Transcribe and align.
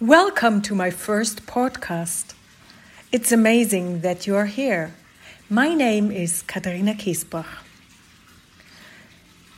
Welcome 0.00 0.62
to 0.62 0.74
my 0.74 0.88
first 0.90 1.44
podcast. 1.44 2.32
It's 3.12 3.32
amazing 3.32 4.00
that 4.00 4.26
you 4.26 4.34
are 4.34 4.46
here. 4.46 4.94
My 5.50 5.74
name 5.74 6.10
is 6.10 6.40
Katharina 6.40 6.94
Kiesbach. 6.94 7.44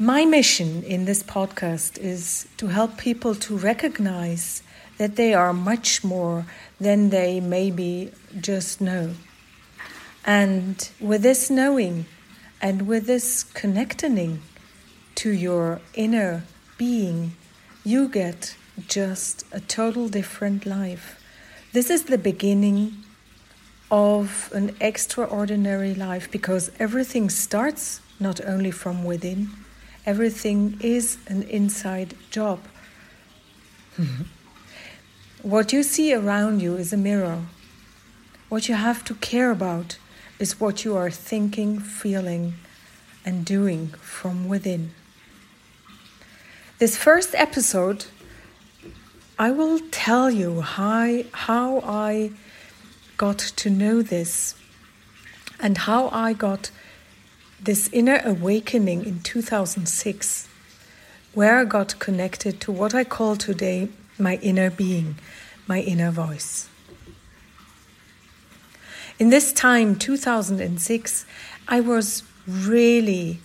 My 0.00 0.24
mission 0.24 0.82
in 0.82 1.04
this 1.04 1.22
podcast 1.22 1.96
is 1.96 2.48
to 2.56 2.66
help 2.66 2.98
people 2.98 3.36
to 3.36 3.56
recognize 3.56 4.64
that 4.98 5.14
they 5.14 5.32
are 5.32 5.52
much 5.52 6.02
more 6.02 6.46
than 6.80 7.10
they 7.10 7.38
maybe 7.38 8.10
just 8.40 8.80
know. 8.80 9.14
And 10.26 10.90
with 10.98 11.22
this 11.22 11.50
knowing 11.50 12.06
and 12.60 12.88
with 12.88 13.06
this 13.06 13.44
connecting 13.44 14.42
to 15.14 15.30
your 15.30 15.80
inner 15.94 16.42
being, 16.78 17.36
you 17.84 18.08
get 18.08 18.56
just 18.88 19.44
a 19.52 19.60
total 19.60 20.08
different 20.08 20.66
life. 20.66 21.20
This 21.72 21.90
is 21.90 22.04
the 22.04 22.18
beginning 22.18 22.96
of 23.90 24.50
an 24.54 24.74
extraordinary 24.80 25.94
life 25.94 26.30
because 26.30 26.70
everything 26.78 27.28
starts 27.28 28.00
not 28.18 28.40
only 28.46 28.70
from 28.70 29.04
within, 29.04 29.50
everything 30.06 30.78
is 30.80 31.18
an 31.26 31.42
inside 31.44 32.14
job. 32.30 32.60
what 35.42 35.72
you 35.72 35.82
see 35.82 36.14
around 36.14 36.62
you 36.62 36.76
is 36.76 36.92
a 36.92 36.96
mirror. 36.96 37.42
What 38.48 38.68
you 38.68 38.74
have 38.74 39.04
to 39.04 39.14
care 39.14 39.50
about 39.50 39.98
is 40.38 40.60
what 40.60 40.84
you 40.84 40.96
are 40.96 41.10
thinking, 41.10 41.78
feeling, 41.78 42.54
and 43.24 43.44
doing 43.44 43.88
from 44.00 44.48
within. 44.48 44.92
This 46.78 46.96
first 46.96 47.34
episode 47.34 48.06
I 49.42 49.50
will 49.50 49.80
tell 49.90 50.30
you 50.30 50.60
how, 50.60 51.24
how 51.32 51.80
I 51.80 52.30
got 53.16 53.38
to 53.40 53.70
know 53.70 54.00
this 54.00 54.54
and 55.58 55.78
how 55.78 56.10
I 56.10 56.32
got 56.32 56.70
this 57.60 57.90
inner 57.92 58.20
awakening 58.24 59.04
in 59.04 59.18
2006, 59.18 60.48
where 61.34 61.58
I 61.58 61.64
got 61.64 61.98
connected 61.98 62.60
to 62.60 62.70
what 62.70 62.94
I 62.94 63.02
call 63.02 63.34
today 63.34 63.88
my 64.16 64.36
inner 64.36 64.70
being, 64.70 65.16
my 65.66 65.80
inner 65.80 66.12
voice. 66.12 66.68
In 69.18 69.30
this 69.30 69.52
time, 69.52 69.96
2006, 69.96 71.26
I 71.66 71.80
was 71.80 72.22
really 72.46 73.40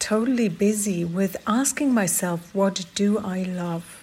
totally 0.00 0.48
busy 0.48 1.04
with 1.04 1.36
asking 1.46 1.94
myself, 1.94 2.52
what 2.52 2.86
do 2.96 3.18
I 3.20 3.44
love? 3.44 3.99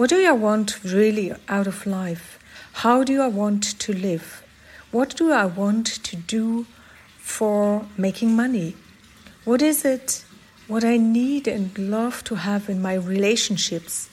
What 0.00 0.08
do 0.08 0.26
I 0.26 0.32
want 0.32 0.82
really 0.82 1.30
out 1.46 1.66
of 1.66 1.84
life? 1.84 2.38
How 2.72 3.04
do 3.04 3.20
I 3.20 3.26
want 3.26 3.78
to 3.80 3.92
live? 3.92 4.42
What 4.92 5.14
do 5.14 5.30
I 5.30 5.44
want 5.44 5.86
to 6.04 6.16
do 6.16 6.64
for 7.18 7.84
making 7.98 8.34
money? 8.34 8.76
What 9.44 9.60
is 9.60 9.84
it 9.84 10.24
what 10.68 10.84
I 10.84 10.96
need 10.96 11.46
and 11.46 11.76
love 11.76 12.24
to 12.24 12.36
have 12.36 12.70
in 12.70 12.80
my 12.80 12.94
relationships? 12.94 14.08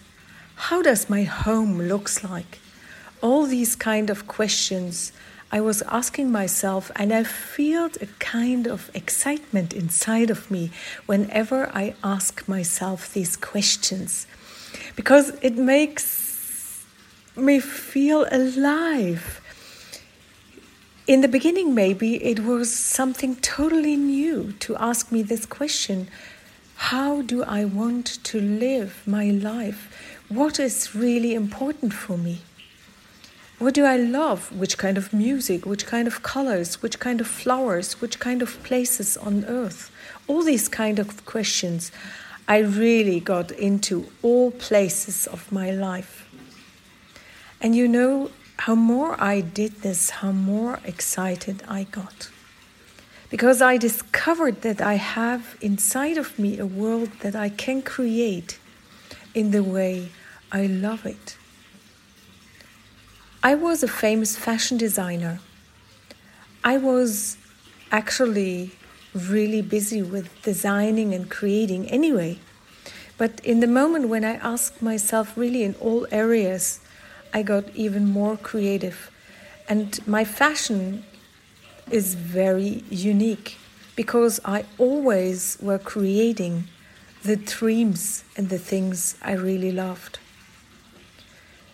How 0.68 0.82
does 0.82 1.10
my 1.10 1.24
home 1.24 1.80
looks 1.80 2.22
like? 2.22 2.60
All 3.22 3.46
these 3.46 3.78
kind 3.78 4.10
of 4.10 4.28
questions 4.28 5.14
I 5.54 5.62
was 5.62 5.84
asking 5.84 6.34
myself 6.34 6.92
and 6.98 7.14
I 7.14 7.24
feel 7.24 7.86
a 8.02 8.08
kind 8.20 8.68
of 8.68 8.92
excitement 8.94 9.72
inside 9.72 10.32
of 10.32 10.52
me 10.52 10.70
whenever 11.06 11.72
I 11.74 11.96
ask 12.04 12.46
myself 12.46 13.14
these 13.14 13.38
questions 13.38 14.28
because 14.98 15.30
it 15.42 15.56
makes 15.56 16.84
me 17.38 17.60
feel 17.62 18.28
alive. 18.32 19.40
In 21.06 21.22
the 21.22 21.28
beginning, 21.30 21.74
maybe 21.74 22.22
it 22.22 22.40
was 22.42 22.74
something 22.76 23.38
totally 23.38 23.96
new 23.96 24.54
to 24.60 24.76
ask 24.76 25.10
me 25.12 25.22
this 25.22 25.46
question 25.46 26.10
How 26.92 27.22
do 27.22 27.44
I 27.44 27.64
want 27.64 28.22
to 28.26 28.42
live 28.42 29.04
my 29.06 29.30
life? 29.30 29.82
What 30.30 30.60
is 30.60 30.94
really 30.96 31.34
important 31.36 31.94
for 31.94 32.18
me? 32.18 32.42
What 33.60 33.76
do 33.76 33.86
I 33.86 33.98
love? 33.98 34.52
Which 34.52 34.78
kind 34.78 34.98
of 34.98 35.14
music? 35.14 35.66
Which 35.66 35.86
kind 35.86 36.08
of 36.08 36.24
colors? 36.24 36.82
Which 36.82 37.00
kind 37.00 37.22
of 37.22 37.28
flowers? 37.28 38.02
Which 38.02 38.20
kind 38.20 38.42
of 38.42 38.62
places 38.64 39.16
on 39.16 39.46
earth? 39.46 39.92
All 40.28 40.44
these 40.44 40.68
kind 40.68 41.00
of 41.00 41.26
questions 41.26 41.92
I 42.48 42.60
really 42.60 43.20
got 43.20 43.52
into 43.52 44.10
all 44.22 44.52
places 44.52 45.28
of 45.28 45.52
my 45.52 45.72
life. 45.72 46.30
And 47.60 47.76
you 47.76 47.88
know, 47.88 48.32
how 48.60 48.76
more 48.76 49.22
I 49.22 49.42
did 49.42 49.82
this, 49.82 50.10
how 50.10 50.32
more 50.32 50.80
excited 50.86 51.64
I 51.68 51.84
got. 51.84 52.30
Because 53.30 53.62
I 53.62 53.78
discovered 53.78 54.62
that 54.62 54.82
I 54.82 54.94
have 54.96 55.58
inside 55.60 56.18
of 56.18 56.40
me 56.40 56.58
a 56.58 56.66
world 56.66 57.12
that 57.20 57.36
I 57.36 57.50
can 57.50 57.82
create 57.82 58.60
in 59.34 59.52
the 59.52 59.64
way 59.64 60.10
I 60.52 60.66
love 60.68 61.06
it. 61.06 61.38
I 63.44 63.56
was 63.56 63.84
a 63.84 63.88
famous 63.88 64.36
fashion 64.38 64.78
designer. 64.78 65.40
I 66.64 66.78
was 66.78 67.38
actually 67.92 68.72
really 69.18 69.62
busy 69.62 70.02
with 70.02 70.30
designing 70.42 71.14
and 71.14 71.30
creating 71.30 71.90
anyway. 71.90 72.40
But 73.18 73.40
in 73.44 73.60
the 73.60 73.68
moment 73.68 74.10
when 74.10 74.24
I 74.24 74.36
asked 74.36 74.82
myself, 74.82 75.36
really 75.38 75.64
in 75.64 75.76
all 75.76 76.08
areas, 76.12 76.80
I 77.34 77.44
got 77.44 77.66
even 77.76 78.06
more 78.06 78.38
creative. 78.38 79.12
And 79.68 80.00
my 80.08 80.24
fashion 80.24 81.04
is 81.90 82.16
very 82.16 82.84
unique 82.90 83.58
because 83.96 84.40
I 84.46 84.66
always 84.78 85.58
were 85.62 85.80
creating 85.80 86.66
the 87.24 87.36
dreams 87.36 88.24
and 88.36 88.50
the 88.50 88.60
things 88.60 89.16
I 89.22 89.34
really 89.34 89.72
loved. 89.72 90.20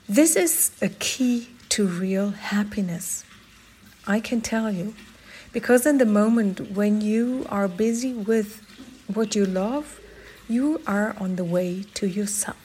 This 0.07 0.35
is 0.35 0.71
a 0.81 0.89
key 0.89 1.49
to 1.69 1.85
real 1.85 2.31
happiness. 2.31 3.25
I 4.07 4.19
can 4.19 4.41
tell 4.41 4.71
you. 4.71 4.93
Because 5.53 5.85
in 5.85 5.99
the 5.99 6.05
moment 6.05 6.71
when 6.71 6.99
you 6.99 7.45
are 7.49 7.67
busy 7.67 8.11
with 8.11 8.61
what 9.07 9.35
you 9.35 9.45
love, 9.45 10.01
you 10.49 10.81
are 10.85 11.15
on 11.19 11.35
the 11.35 11.43
way 11.43 11.83
to 11.93 12.07
yourself. 12.07 12.57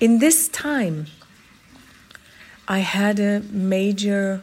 In 0.00 0.18
this 0.18 0.48
time, 0.48 1.06
I 2.66 2.78
had 2.78 3.20
a 3.20 3.40
major 3.50 4.42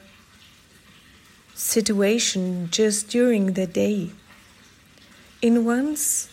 situation 1.56 2.70
just 2.70 3.10
during 3.10 3.54
the 3.54 3.66
day. 3.66 4.12
In 5.42 5.66
once, 5.66 6.30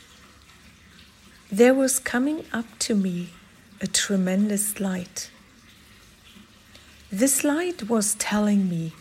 there 1.50 1.74
was 1.74 1.98
coming 1.98 2.44
up 2.52 2.66
to 2.80 2.94
me 2.94 3.30
a 3.80 3.86
tremendous 3.86 4.78
light. 4.78 5.30
This 7.10 7.44
light 7.44 7.88
was 7.88 8.14
telling 8.16 8.68
me 8.68 8.92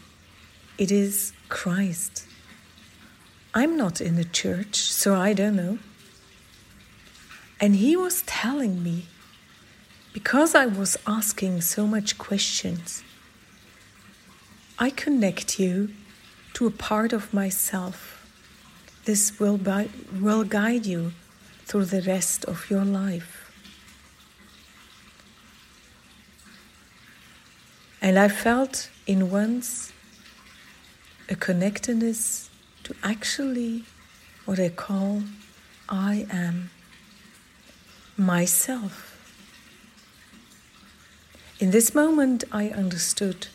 it 0.77 0.91
is 0.91 1.33
Christ. 1.49 2.25
I'm 3.53 3.77
not 3.77 4.01
in 4.01 4.15
the 4.15 4.25
church, 4.25 4.75
so 4.75 5.15
I 5.15 5.33
don't 5.33 5.55
know. 5.55 5.77
And 7.61 7.77
he 7.77 7.95
was 7.95 8.21
telling 8.23 8.83
me, 8.83 9.05
because 10.13 10.55
I 10.55 10.65
was 10.65 10.97
asking 11.07 11.61
so 11.61 11.87
much 11.87 12.17
questions, 12.17 13.03
I 14.77 14.89
connect 14.89 15.57
you 15.59 15.89
to 16.55 16.67
a 16.67 16.71
part 16.71 17.13
of 17.13 17.33
myself. 17.33 18.27
This 19.05 19.39
will, 19.39 19.57
bi- 19.57 19.89
will 20.19 20.43
guide 20.43 20.85
you 20.85 21.13
through 21.65 21.85
the 21.85 22.01
rest 22.01 22.43
of 22.45 22.69
your 22.69 22.83
life. 22.83 23.51
And 28.01 28.19
I 28.19 28.27
felt 28.27 28.89
in 29.07 29.31
once 29.31 29.91
a 31.29 31.35
connectedness 31.35 32.49
to 32.83 32.95
actually 33.03 33.83
what 34.45 34.59
I 34.59 34.69
call 34.69 35.23
I 35.89 36.27
am 36.31 36.69
myself. 38.17 39.11
In 41.59 41.71
this 41.71 41.95
moment, 41.95 42.43
I 42.51 42.69
understood 42.69 43.47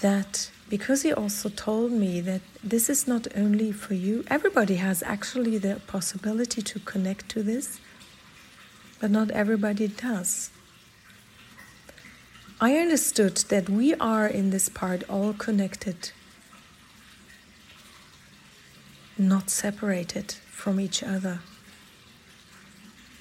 that 0.00 0.50
because 0.68 1.02
he 1.02 1.12
also 1.12 1.48
told 1.48 1.92
me 1.92 2.20
that 2.20 2.40
this 2.62 2.90
is 2.90 3.06
not 3.06 3.28
only 3.36 3.72
for 3.72 3.94
you, 3.94 4.24
everybody 4.28 4.76
has 4.76 5.02
actually 5.02 5.58
the 5.58 5.80
possibility 5.86 6.60
to 6.60 6.80
connect 6.80 7.28
to 7.30 7.42
this, 7.42 7.78
but 9.00 9.10
not 9.10 9.30
everybody 9.30 9.88
does. 9.88 10.50
I 12.60 12.76
understood 12.76 13.36
that 13.48 13.68
we 13.68 13.94
are 13.94 14.26
in 14.26 14.50
this 14.50 14.68
part 14.68 15.04
all 15.08 15.34
connected 15.34 16.10
not 19.18 19.50
separated 19.50 20.32
from 20.50 20.80
each 20.80 21.02
other. 21.02 21.40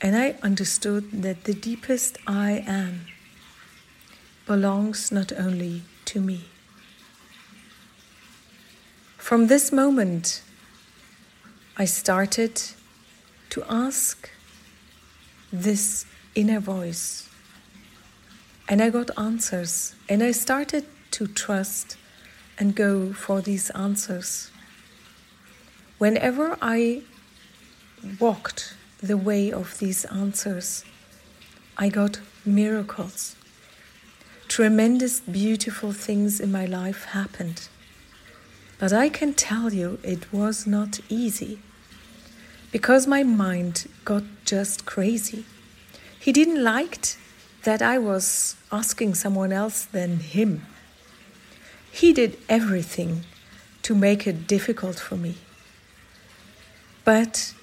And 0.01 0.15
I 0.15 0.35
understood 0.43 1.23
that 1.23 1.45
the 1.45 1.53
deepest 1.53 2.17
I 2.27 2.63
am 2.67 3.07
belongs 4.45 5.11
not 5.11 5.31
only 5.33 5.83
to 6.05 6.19
me. 6.19 6.45
From 9.17 9.47
this 9.47 9.71
moment, 9.71 10.43
I 11.77 11.85
started 11.85 12.61
to 13.49 13.63
ask 13.67 14.29
this 15.51 16.05
inner 16.35 16.59
voice. 16.59 17.27
And 18.69 18.81
I 18.81 18.89
got 18.89 19.09
answers. 19.17 19.95
And 20.07 20.21
I 20.21 20.31
started 20.31 20.85
to 21.11 21.27
trust 21.27 21.97
and 22.59 22.75
go 22.75 23.13
for 23.13 23.41
these 23.41 23.69
answers. 23.71 24.51
Whenever 25.97 26.57
I 26.61 27.03
walked 28.19 28.73
the 29.01 29.15
way 29.15 29.49
of 29.49 29.79
these 29.79 30.03
answers, 30.05 30.83
I 31.77 31.87
got 31.87 32.19
miracles. 32.45 33.37
Tremendous, 34.49 35.21
beautiful 35.21 35.93
things 35.93 36.41
in 36.41 36.51
my 36.51 36.65
life 36.65 37.05
happened. 37.05 37.69
But 38.77 38.91
I 38.91 39.07
can 39.07 39.33
tell 39.33 39.73
you 39.73 39.99
it 40.03 40.33
was 40.33 40.67
not 40.67 40.99
easy 41.07 41.59
because 42.73 43.07
my 43.07 43.23
mind 43.23 43.87
got 44.03 44.23
just 44.43 44.85
crazy. 44.85 45.45
He 46.19 46.33
didn't 46.33 46.61
like 46.61 47.15
that 47.63 47.81
I 47.81 47.99
was 47.99 48.57
asking 48.69 49.15
someone 49.15 49.53
else 49.53 49.85
than 49.85 50.19
him. 50.19 50.65
He 51.89 52.11
did 52.11 52.37
everything 52.49 53.23
to 53.83 53.95
make 53.95 54.27
it 54.27 54.45
difficult 54.45 54.99
for 54.99 55.15
me. 55.15 55.35
But 57.05 57.53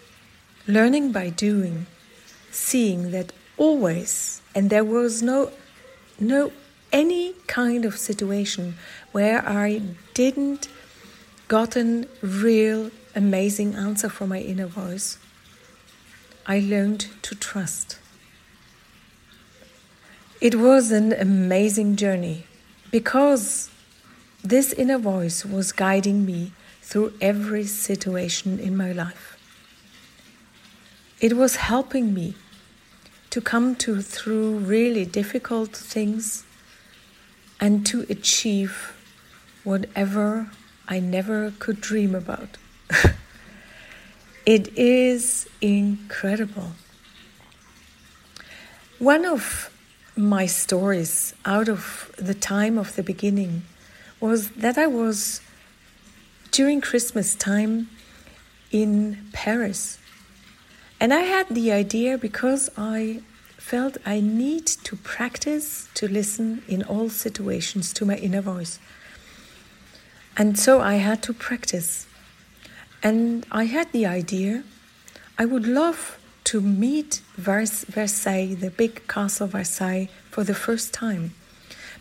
learning 0.68 1.10
by 1.12 1.28
doing, 1.28 1.86
seeing 2.52 3.10
that 3.10 3.32
always, 3.58 4.40
and 4.54 4.70
there 4.70 4.84
was 4.84 5.20
no, 5.20 5.50
no 6.18 6.52
any 6.92 7.34
kind 7.48 7.84
of 7.84 7.98
situation 7.98 8.76
where 9.10 9.46
I 9.46 9.82
didn't 10.14 10.68
gotten 11.48 12.06
real 12.22 12.90
amazing 13.16 13.74
answer 13.74 14.08
from 14.08 14.28
my 14.30 14.38
inner 14.38 14.66
voice. 14.66 15.18
I 16.46 16.60
learned 16.60 17.08
to 17.22 17.34
trust. 17.34 17.98
It 20.40 20.54
was 20.54 20.90
an 20.90 21.12
amazing 21.12 21.96
journey 21.96 22.46
because 22.90 23.70
this 24.42 24.72
inner 24.72 24.98
voice 24.98 25.44
was 25.44 25.72
guiding 25.72 26.24
me 26.26 26.52
through 26.82 27.14
every 27.20 27.64
situation 27.64 28.58
in 28.58 28.76
my 28.76 28.92
life. 28.92 29.38
It 31.20 31.34
was 31.34 31.56
helping 31.56 32.12
me 32.12 32.34
to 33.30 33.40
come 33.40 33.76
to 33.76 34.02
through 34.02 34.58
really 34.58 35.06
difficult 35.06 35.70
things 35.74 36.44
and 37.58 37.86
to 37.86 38.04
achieve 38.10 38.92
whatever 39.64 40.50
I 40.88 40.98
never 40.98 41.52
could 41.58 41.80
dream 41.80 42.14
about. 42.14 42.58
it 44.44 44.76
is 44.76 45.48
incredible. 45.60 46.72
One 48.98 49.24
of 49.24 49.70
my 50.16 50.46
stories 50.46 51.34
out 51.44 51.68
of 51.68 52.12
the 52.18 52.34
time 52.34 52.76
of 52.76 52.96
the 52.96 53.02
beginning 53.02 53.62
was 54.20 54.50
that 54.50 54.76
I 54.76 54.86
was 54.86 55.40
during 56.52 56.82
Christmas 56.82 57.34
time 57.34 57.88
in 58.70 59.26
Paris. 59.32 59.98
And 61.00 61.12
I 61.12 61.22
had 61.22 61.48
the 61.48 61.72
idea 61.72 62.16
because 62.16 62.70
I 62.76 63.22
felt 63.56 63.96
I 64.04 64.20
need 64.20 64.66
to 64.66 64.96
practice 64.96 65.88
to 65.94 66.06
listen 66.06 66.62
in 66.68 66.82
all 66.84 67.08
situations 67.08 67.92
to 67.94 68.04
my 68.04 68.16
inner 68.16 68.42
voice. 68.42 68.78
And 70.36 70.58
so 70.58 70.80
I 70.80 70.94
had 70.94 71.22
to 71.24 71.32
practice. 71.32 72.06
And 73.02 73.46
I 73.50 73.64
had 73.64 73.90
the 73.92 74.06
idea 74.06 74.62
I 75.38 75.46
would 75.46 75.66
love 75.66 76.18
to 76.44 76.60
meet 76.60 77.22
Versailles, 77.36 78.54
the 78.54 78.70
big 78.70 79.08
castle 79.08 79.46
Versailles, 79.46 80.08
for 80.30 80.44
the 80.44 80.54
first 80.54 80.92
time. 80.92 81.32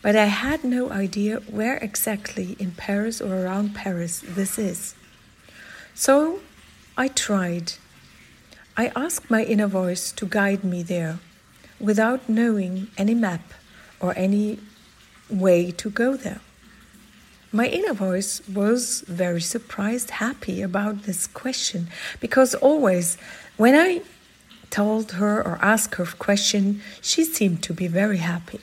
But 0.01 0.15
I 0.15 0.25
had 0.25 0.63
no 0.63 0.89
idea 0.89 1.41
where 1.47 1.77
exactly 1.77 2.55
in 2.59 2.71
Paris 2.71 3.21
or 3.21 3.45
around 3.45 3.75
Paris 3.75 4.23
this 4.25 4.57
is. 4.57 4.95
So 5.93 6.39
I 6.97 7.07
tried. 7.07 7.73
I 8.75 8.91
asked 8.95 9.29
my 9.29 9.43
inner 9.43 9.67
voice 9.67 10.11
to 10.13 10.25
guide 10.25 10.63
me 10.63 10.81
there 10.81 11.19
without 11.79 12.27
knowing 12.27 12.87
any 12.97 13.13
map 13.13 13.53
or 13.99 14.13
any 14.17 14.59
way 15.29 15.71
to 15.71 15.89
go 15.89 16.15
there. 16.15 16.41
My 17.51 17.67
inner 17.67 17.93
voice 17.93 18.41
was 18.47 19.01
very 19.07 19.41
surprised, 19.41 20.11
happy 20.11 20.61
about 20.61 21.03
this 21.03 21.27
question, 21.27 21.89
because 22.19 22.55
always 22.55 23.17
when 23.57 23.75
I 23.75 24.01
told 24.69 25.11
her 25.13 25.45
or 25.45 25.59
asked 25.61 25.95
her 25.95 26.05
a 26.05 26.07
question, 26.07 26.81
she 27.01 27.25
seemed 27.25 27.61
to 27.63 27.73
be 27.73 27.87
very 27.87 28.17
happy. 28.17 28.61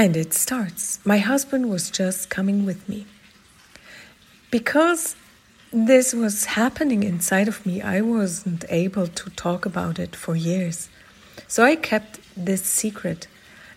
And 0.00 0.16
it 0.16 0.32
starts. 0.32 0.98
My 1.04 1.18
husband 1.18 1.68
was 1.68 1.90
just 1.90 2.30
coming 2.30 2.64
with 2.64 2.88
me. 2.88 3.04
Because 4.50 5.14
this 5.70 6.14
was 6.14 6.46
happening 6.46 7.02
inside 7.02 7.48
of 7.48 7.66
me, 7.66 7.82
I 7.82 8.00
wasn't 8.00 8.64
able 8.70 9.08
to 9.08 9.28
talk 9.28 9.66
about 9.66 9.98
it 9.98 10.16
for 10.16 10.34
years. 10.34 10.88
So 11.48 11.64
I 11.64 11.76
kept 11.76 12.18
this 12.34 12.62
secret 12.62 13.28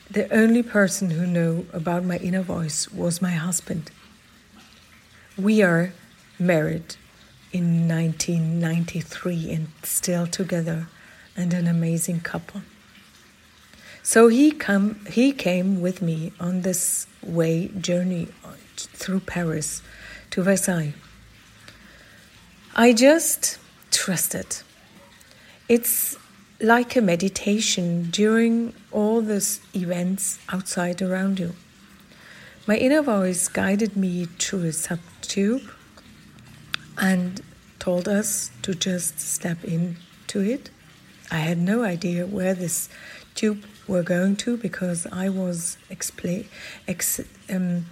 the 0.09 0.33
only 0.33 0.63
person 0.63 1.09
who 1.09 1.27
knew 1.27 1.67
about 1.73 2.05
my 2.05 2.15
inner 2.19 2.41
voice 2.41 2.89
was 2.89 3.21
my 3.21 3.31
husband. 3.31 3.91
We 5.37 5.61
are 5.61 5.91
married 6.39 6.95
in 7.51 7.89
1993 7.89 9.51
and 9.51 9.67
still 9.83 10.25
together 10.25 10.87
and 11.35 11.53
an 11.53 11.67
amazing 11.67 12.21
couple. 12.21 12.61
So 14.05 14.27
he 14.27 14.51
come 14.51 14.99
he 15.05 15.31
came 15.31 15.79
with 15.79 16.01
me 16.01 16.33
on 16.37 16.61
this 16.61 17.07
way 17.23 17.69
journey 17.69 18.27
through 18.75 19.21
Paris 19.21 19.81
to 20.31 20.43
Versailles. 20.43 20.93
I 22.75 22.91
just 22.91 23.59
trusted. 23.91 24.57
It's 25.69 26.17
like 26.59 26.97
a 26.97 27.01
meditation 27.01 28.09
during 28.11 28.73
all 28.91 29.21
these 29.21 29.61
events 29.73 30.37
outside 30.49 31.01
around 31.01 31.39
you. 31.39 31.53
My 32.67 32.75
inner 32.75 33.01
voice 33.01 33.47
guided 33.47 33.95
me 33.95 34.25
through 34.25 34.65
a 34.65 34.73
sub 34.73 34.99
tube 35.21 35.63
and 36.97 37.41
told 37.79 38.09
us 38.09 38.51
to 38.63 38.75
just 38.75 39.19
step 39.19 39.63
into 39.63 40.41
it. 40.41 40.71
I 41.31 41.37
had 41.37 41.57
no 41.57 41.83
idea 41.83 42.25
where 42.25 42.53
this 42.53 42.89
tube 43.33 43.63
were 43.87 44.03
going 44.03 44.35
to 44.37 44.57
because 44.57 45.05
I 45.11 45.29
was 45.29 45.77
expla- 45.89 46.47
ex- 46.87 47.21
um, 47.49 47.85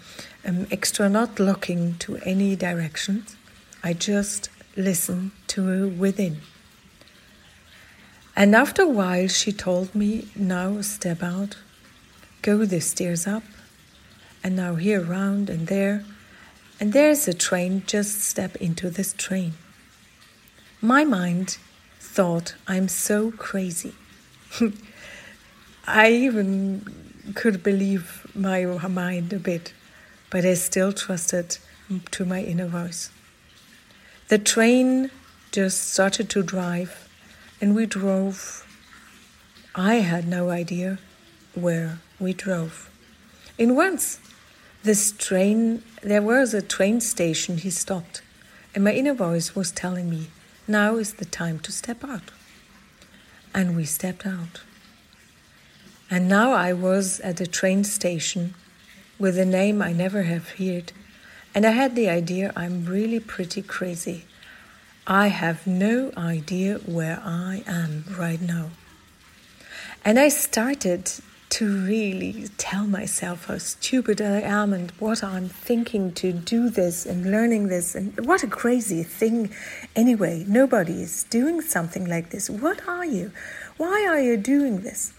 um, 0.45 0.67
extra 0.71 1.09
not 1.09 1.39
looking 1.39 1.95
to 1.99 2.17
any 2.17 2.55
directions. 2.55 3.35
I 3.83 3.93
just 3.93 4.49
listened 4.75 5.31
to 5.47 5.89
within. 5.89 6.37
And 8.35 8.55
after 8.55 8.83
a 8.83 8.87
while, 8.87 9.27
she 9.27 9.51
told 9.51 9.93
me, 9.93 10.29
now 10.35 10.81
step 10.81 11.21
out, 11.21 11.57
go 12.41 12.65
the 12.65 12.79
stairs 12.79 13.27
up, 13.27 13.43
and 14.43 14.55
now 14.55 14.75
here, 14.75 15.01
round 15.01 15.49
and 15.49 15.67
there. 15.67 16.03
And 16.79 16.93
there's 16.93 17.27
a 17.27 17.33
train, 17.33 17.83
just 17.85 18.21
step 18.21 18.55
into 18.55 18.89
this 18.89 19.13
train. 19.13 19.53
My 20.81 21.03
mind 21.03 21.57
thought, 21.99 22.55
I'm 22.67 22.87
so 22.87 23.31
crazy. 23.31 23.93
I 25.87 26.11
even 26.11 27.33
could 27.35 27.63
believe 27.63 28.27
my 28.35 28.65
mind 28.65 29.33
a 29.33 29.39
bit, 29.39 29.73
but 30.29 30.45
I 30.45 30.53
still 30.53 30.93
trusted 30.93 31.57
to 32.11 32.25
my 32.25 32.41
inner 32.41 32.67
voice. 32.67 33.09
The 34.27 34.37
train 34.37 35.11
just 35.51 35.89
started 35.91 36.29
to 36.29 36.43
drive 36.43 37.09
and 37.59 37.75
we 37.75 37.85
drove. 37.85 38.65
I 39.75 39.95
had 39.95 40.27
no 40.27 40.49
idea 40.49 40.99
where 41.53 41.99
we 42.19 42.33
drove. 42.33 42.89
In 43.57 43.75
once, 43.75 44.19
this 44.83 45.11
train, 45.11 45.83
there 46.01 46.21
was 46.21 46.53
a 46.53 46.61
train 46.61 47.01
station, 47.01 47.57
he 47.57 47.69
stopped, 47.69 48.21
and 48.73 48.83
my 48.83 48.93
inner 48.93 49.13
voice 49.13 49.55
was 49.55 49.71
telling 49.71 50.09
me, 50.09 50.29
now 50.67 50.95
is 50.95 51.15
the 51.15 51.25
time 51.25 51.59
to 51.59 51.71
step 51.71 52.03
out. 52.03 52.31
And 53.53 53.75
we 53.75 53.85
stepped 53.85 54.25
out. 54.25 54.61
And 56.11 56.27
now 56.27 56.51
I 56.51 56.73
was 56.73 57.21
at 57.21 57.39
a 57.39 57.47
train 57.47 57.85
station 57.85 58.53
with 59.17 59.39
a 59.39 59.45
name 59.45 59.81
I 59.81 59.93
never 59.93 60.23
have 60.23 60.49
heard, 60.49 60.91
and 61.55 61.65
I 61.65 61.71
had 61.71 61.95
the 61.95 62.09
idea 62.09 62.51
I'm 62.53 62.85
really 62.85 63.21
pretty 63.21 63.61
crazy. 63.61 64.25
I 65.07 65.27
have 65.29 65.65
no 65.65 66.11
idea 66.17 66.79
where 66.79 67.21
I 67.23 67.63
am 67.65 68.03
right 68.19 68.41
now. 68.41 68.71
And 70.03 70.19
I 70.19 70.27
started 70.27 71.09
to 71.51 71.85
really 71.85 72.49
tell 72.57 72.87
myself 72.87 73.45
how 73.45 73.59
stupid 73.59 74.21
I 74.21 74.41
am 74.41 74.73
and 74.73 74.91
what 74.99 75.23
I'm 75.23 75.47
thinking 75.47 76.11
to 76.15 76.33
do 76.33 76.69
this 76.69 77.05
and 77.05 77.31
learning 77.31 77.69
this. 77.69 77.95
And 77.95 78.25
what 78.25 78.43
a 78.43 78.47
crazy 78.47 79.03
thing. 79.03 79.53
Anyway, 79.95 80.43
nobody 80.45 81.01
is 81.01 81.23
doing 81.23 81.61
something 81.61 82.05
like 82.05 82.31
this. 82.31 82.49
What 82.49 82.85
are 82.85 83.05
you? 83.05 83.31
Why 83.77 84.05
are 84.09 84.19
you 84.19 84.35
doing 84.35 84.81
this? 84.81 85.13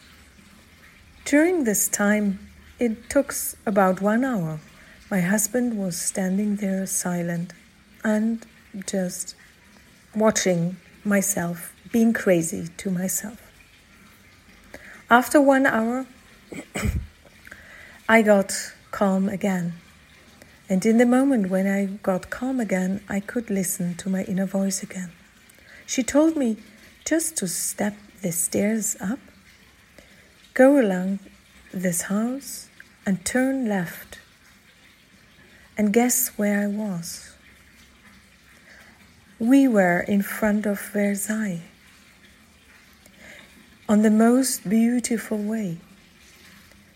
During 1.32 1.64
this 1.64 1.88
time, 1.88 2.40
it 2.78 3.08
took 3.08 3.32
about 3.64 4.02
one 4.02 4.22
hour. 4.22 4.60
My 5.10 5.22
husband 5.22 5.78
was 5.78 5.96
standing 5.98 6.56
there 6.56 6.84
silent 6.84 7.54
and 8.04 8.44
just 8.86 9.34
watching 10.14 10.76
myself, 11.04 11.72
being 11.90 12.12
crazy 12.12 12.68
to 12.76 12.90
myself. 12.90 13.40
After 15.08 15.40
one 15.40 15.64
hour, 15.64 16.04
I 18.10 18.20
got 18.20 18.52
calm 18.90 19.30
again. 19.30 19.72
And 20.68 20.84
in 20.84 20.98
the 20.98 21.06
moment 21.06 21.48
when 21.48 21.66
I 21.66 21.86
got 21.86 22.28
calm 22.28 22.60
again, 22.60 23.00
I 23.08 23.20
could 23.20 23.48
listen 23.48 23.94
to 23.94 24.10
my 24.10 24.24
inner 24.24 24.44
voice 24.44 24.82
again. 24.82 25.12
She 25.86 26.02
told 26.02 26.36
me 26.36 26.58
just 27.06 27.38
to 27.38 27.48
step 27.48 27.94
the 28.20 28.32
stairs 28.32 28.98
up, 29.00 29.18
go 30.54 30.78
along 30.78 31.18
this 31.72 32.02
house, 32.02 32.68
and 33.06 33.24
turn 33.24 33.66
left. 33.66 34.18
And 35.78 35.92
guess 35.92 36.28
where 36.36 36.64
I 36.64 36.66
was? 36.66 37.34
We 39.38 39.66
were 39.66 40.00
in 40.00 40.22
front 40.22 40.66
of 40.66 40.78
Versailles 40.78 41.62
on 43.88 44.02
the 44.02 44.10
most 44.10 44.68
beautiful 44.68 45.38
way. 45.38 45.78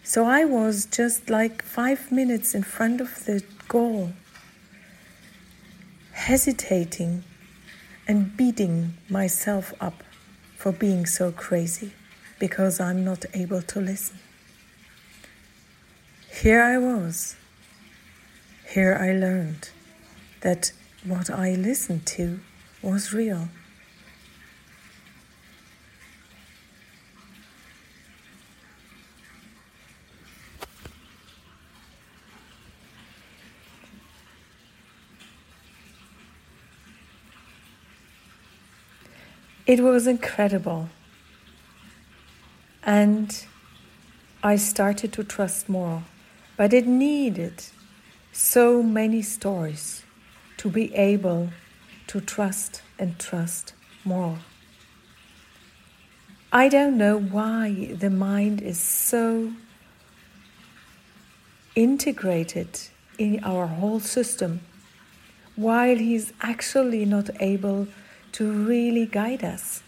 So 0.04 0.26
I 0.26 0.44
was 0.44 0.86
just 0.86 1.30
like 1.30 1.62
five 1.62 2.12
minutes 2.12 2.54
in 2.54 2.62
front 2.62 3.00
of 3.00 3.24
the 3.24 3.42
goal, 3.68 4.12
hesitating 6.12 7.24
and 8.06 8.36
beating 8.36 8.94
myself 9.08 9.72
up 9.80 10.04
for 10.56 10.70
being 10.70 11.06
so 11.06 11.32
crazy 11.32 11.92
because 12.38 12.80
I'm 12.80 13.04
not 13.04 13.24
able 13.34 13.62
to 13.62 13.80
listen. 13.80 14.18
Here 16.30 16.62
I 16.62 16.78
was. 16.78 17.36
Here 18.68 18.94
I 18.94 19.12
learned 19.12 19.70
that 20.42 20.72
what 21.04 21.30
I 21.30 21.54
listened 21.54 22.04
to 22.06 22.40
was 22.82 23.12
real. 23.12 23.48
It 39.66 39.80
was 39.80 40.06
incredible. 40.06 40.90
And 42.86 43.44
I 44.42 44.56
started 44.56 45.12
to 45.14 45.24
trust 45.24 45.68
more. 45.68 46.04
But 46.56 46.72
it 46.72 46.86
needed 46.86 47.64
so 48.32 48.82
many 48.82 49.20
stories 49.22 50.04
to 50.58 50.70
be 50.70 50.94
able 50.94 51.50
to 52.06 52.20
trust 52.20 52.82
and 52.98 53.18
trust 53.18 53.74
more. 54.04 54.38
I 56.52 56.68
don't 56.68 56.96
know 56.96 57.18
why 57.18 57.92
the 57.98 58.08
mind 58.08 58.62
is 58.62 58.78
so 58.78 59.52
integrated 61.74 62.80
in 63.18 63.42
our 63.44 63.66
whole 63.66 64.00
system 64.00 64.60
while 65.56 65.96
he's 65.96 66.32
actually 66.40 67.04
not 67.04 67.30
able 67.40 67.88
to 68.32 68.50
really 68.50 69.06
guide 69.06 69.42
us. 69.42 69.82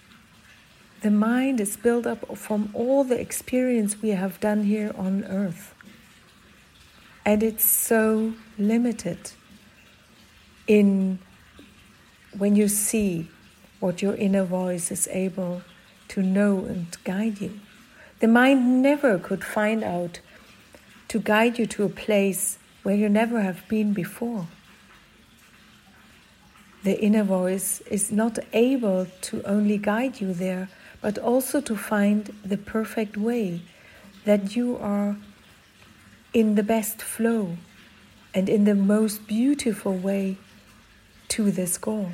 The 1.01 1.11
mind 1.11 1.61
is 1.61 1.77
built 1.77 2.07
up 2.07 2.37
from 2.37 2.71
all 2.75 3.05
the 3.05 3.21
experience 3.21 4.03
we 4.03 4.11
have 4.11 4.41
done 4.41 4.65
here 4.65 4.93
on 4.97 5.25
earth. 5.25 5.75
And 7.25 7.43
it's 7.43 7.65
so 7.65 8.33
limited 8.59 9.19
in 10.67 11.19
when 12.37 12.57
you 12.57 12.69
see 12.69 13.29
what 13.81 14.03
your 14.03 14.15
inner 14.15 14.45
voice 14.45 14.91
is 14.91 15.07
able 15.09 15.63
to 16.09 16.23
know 16.23 16.65
and 16.65 16.97
guide 17.05 17.41
you. 17.41 17.61
The 18.21 18.29
mind 18.29 18.83
never 18.83 19.19
could 19.19 19.45
find 19.45 19.85
out 19.85 20.21
to 21.09 21.21
guide 21.21 21.59
you 21.59 21.67
to 21.67 21.85
a 21.85 21.89
place 21.89 22.59
where 22.83 22.97
you 22.97 23.09
never 23.09 23.41
have 23.41 23.67
been 23.69 23.93
before 23.93 24.49
the 26.85 27.01
inner 27.01 27.25
voice 27.25 27.81
is 27.91 28.13
not 28.13 28.39
able 28.53 29.07
to 29.21 29.43
only 29.45 29.79
guide 29.79 30.21
you 30.21 30.33
there, 30.33 30.69
but 31.01 31.19
also 31.19 31.61
to 31.61 31.77
find 31.77 32.35
the 32.45 32.57
perfect 32.57 33.17
way 33.17 33.63
that 34.25 34.57
you 34.57 34.77
are 34.77 35.17
in 36.35 36.55
the 36.55 36.63
best 36.63 37.01
flow 37.01 37.57
and 38.35 38.49
in 38.49 38.65
the 38.65 38.75
most 38.75 39.27
beautiful 39.27 39.95
way 39.95 40.37
to 41.29 41.51
this 41.51 41.79
goal, 41.79 42.11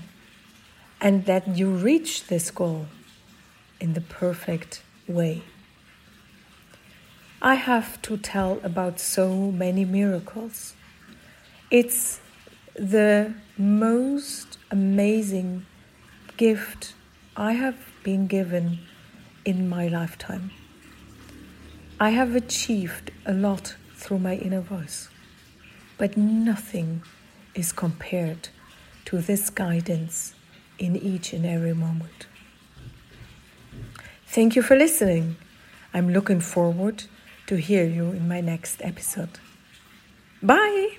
and 1.00 1.24
that 1.26 1.56
you 1.56 1.70
reach 1.70 2.26
this 2.26 2.50
goal 2.50 2.86
in 3.80 3.94
the 3.94 4.00
perfect 4.00 4.82
way. 5.06 5.42
I 7.42 7.56
have 7.56 8.00
to 8.02 8.16
tell 8.16 8.58
about 8.62 8.98
so 8.98 9.50
many 9.50 9.84
miracles. 9.84 10.74
It's 11.70 12.20
the 12.74 13.34
most 13.58 14.58
amazing 14.70 15.66
gift 16.36 16.94
I 17.36 17.54
have 17.54 17.74
been 18.04 18.28
given 18.28 18.78
in 19.44 19.68
my 19.68 19.88
lifetime. 19.88 20.52
I 21.98 22.10
have 22.10 22.36
achieved 22.36 23.10
a 23.26 23.32
lot 23.32 23.74
through 23.96 24.20
my 24.20 24.36
inner 24.36 24.60
voice, 24.60 25.08
but 25.98 26.16
nothing 26.16 27.02
is 27.56 27.72
compared 27.72 28.50
to 29.06 29.18
this 29.18 29.50
guidance 29.50 30.34
in 30.78 30.94
each 30.94 31.32
and 31.32 31.44
every 31.44 31.74
moment. 31.74 32.26
Thank 34.28 34.54
you 34.54 34.62
for 34.62 34.76
listening. 34.76 35.34
I'm 35.92 36.10
looking 36.10 36.40
forward 36.40 37.04
to 37.46 37.56
hear 37.56 37.84
you 37.84 38.10
in 38.10 38.28
my 38.28 38.40
next 38.40 38.80
episode. 38.80 39.40
Bye. 40.40 40.98